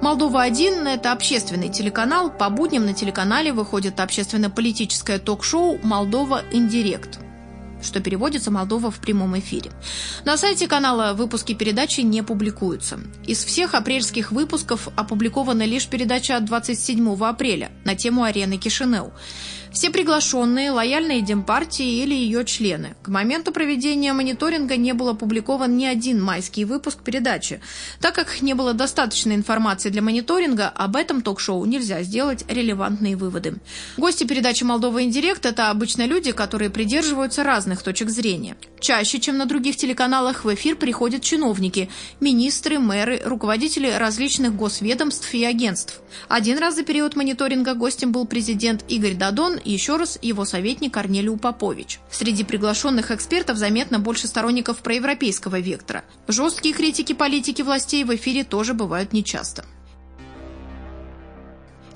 «Молдова-1»– 0.00 0.88
это 0.88 1.12
общественный 1.12 1.68
телеканал. 1.68 2.32
По 2.32 2.50
будням 2.50 2.84
на 2.84 2.94
телеканале 2.94 3.52
выходит 3.52 4.00
общественно-политическое 4.00 5.20
ток-шоу 5.20 5.78
«Молдова 5.84 6.42
Индирект». 6.50 7.20
что 7.80 8.00
переводится 8.00 8.50
«Молдова 8.50 8.90
в 8.90 8.98
прямом 8.98 9.38
эфире». 9.38 9.70
На 10.24 10.36
сайте 10.36 10.66
канала 10.66 11.14
выпуски 11.14 11.52
передачи 11.52 12.00
не 12.00 12.22
публикуются. 12.22 12.98
Из 13.26 13.44
всех 13.44 13.74
апрельских 13.74 14.32
выпусков 14.32 14.88
опубликована 14.96 15.64
лишь 15.64 15.86
передача 15.86 16.36
от 16.36 16.44
27 16.44 17.24
апреля 17.24 17.70
на 17.84 17.94
тему 17.94 18.24
арены 18.24 18.56
Кишинеу. 18.56 19.12
Все 19.72 19.88
приглашенные– 19.88 20.70
лояльные 20.72 21.22
Демпартии 21.22 22.02
или 22.02 22.14
ее 22.14 22.44
члены. 22.44 22.94
К 23.02 23.08
моменту 23.08 23.52
проведения 23.52 24.12
мониторинга 24.12 24.76
не 24.76 24.92
был 24.92 25.08
опубликован 25.08 25.78
ни 25.78 25.86
один 25.86 26.22
майский 26.22 26.66
выпуск 26.66 26.98
передачи. 27.02 27.62
Так 27.98 28.14
как 28.14 28.42
не 28.42 28.52
было 28.52 28.74
достаточной 28.74 29.34
информации 29.34 29.88
для 29.88 30.02
мониторинга, 30.02 30.68
об 30.68 30.94
этом 30.94 31.22
ток-шоу 31.22 31.64
нельзя 31.64 32.02
сделать 32.02 32.44
релевантные 32.48 33.16
выводы. 33.16 33.54
Гости 33.96 34.24
передачи 34.24 34.62
«Молдова 34.62 35.02
Индирект»– 35.04 35.46
это 35.46 35.70
обычно 35.70 36.04
люди, 36.04 36.32
которые 36.32 36.68
придерживаются 36.68 37.42
разных 37.42 37.82
точек 37.82 38.10
зрения. 38.10 38.56
Чаще, 38.78 39.20
чем 39.20 39.38
на 39.38 39.46
других 39.46 39.76
телеканалах, 39.76 40.44
в 40.44 40.52
эфир 40.52 40.76
приходят 40.76 41.22
чиновники– 41.22 41.88
министры, 42.20 42.78
мэры, 42.78 43.22
руководители 43.24 43.90
различных 43.90 44.54
госведомств 44.54 45.32
и 45.32 45.44
агентств. 45.44 46.02
Один 46.28 46.58
раз 46.58 46.74
за 46.74 46.82
период 46.82 47.16
мониторинга 47.16 47.74
гостем 47.74 48.12
был 48.12 48.26
президент 48.26 48.84
Игорь 48.88 49.14
Дадон 49.14 49.61
и 49.64 49.72
еще 49.72 49.96
раз 49.96 50.18
его 50.22 50.44
советник 50.44 50.94
Корнелиу 50.94 51.36
Попович. 51.36 52.00
Среди 52.10 52.44
приглашенных 52.44 53.10
экспертов 53.10 53.56
заметно 53.56 53.98
больше 53.98 54.26
сторонников 54.26 54.78
проевропейского 54.78 55.60
вектора. 55.60 56.04
Жесткие 56.28 56.74
критики 56.74 57.12
политики 57.12 57.62
властей 57.62 58.04
в 58.04 58.14
эфире 58.14 58.44
тоже 58.44 58.74
бывают 58.74 59.12
нечасто. 59.12 59.64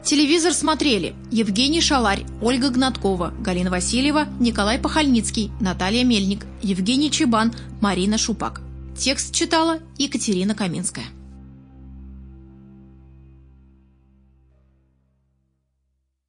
Телевизор 0.07 0.53
смотрели 0.53 1.17
Евгений 1.33 1.81
Шаларь, 1.81 2.25
Ольга 2.41 2.71
Гнаткова, 2.71 3.35
Галина 3.41 3.71
Васильева, 3.71 4.29
Николай 4.39 4.79
Пахальницкий, 4.79 5.51
Наталья 5.61 6.05
Мельник, 6.05 6.47
Евгений 6.63 7.11
Чебан, 7.11 7.53
Марина 7.81 8.17
Шупак. 8.17 8.61
Текст 8.97 9.35
читала 9.35 9.81
Екатерина 9.99 10.55
Каминская. 10.55 11.07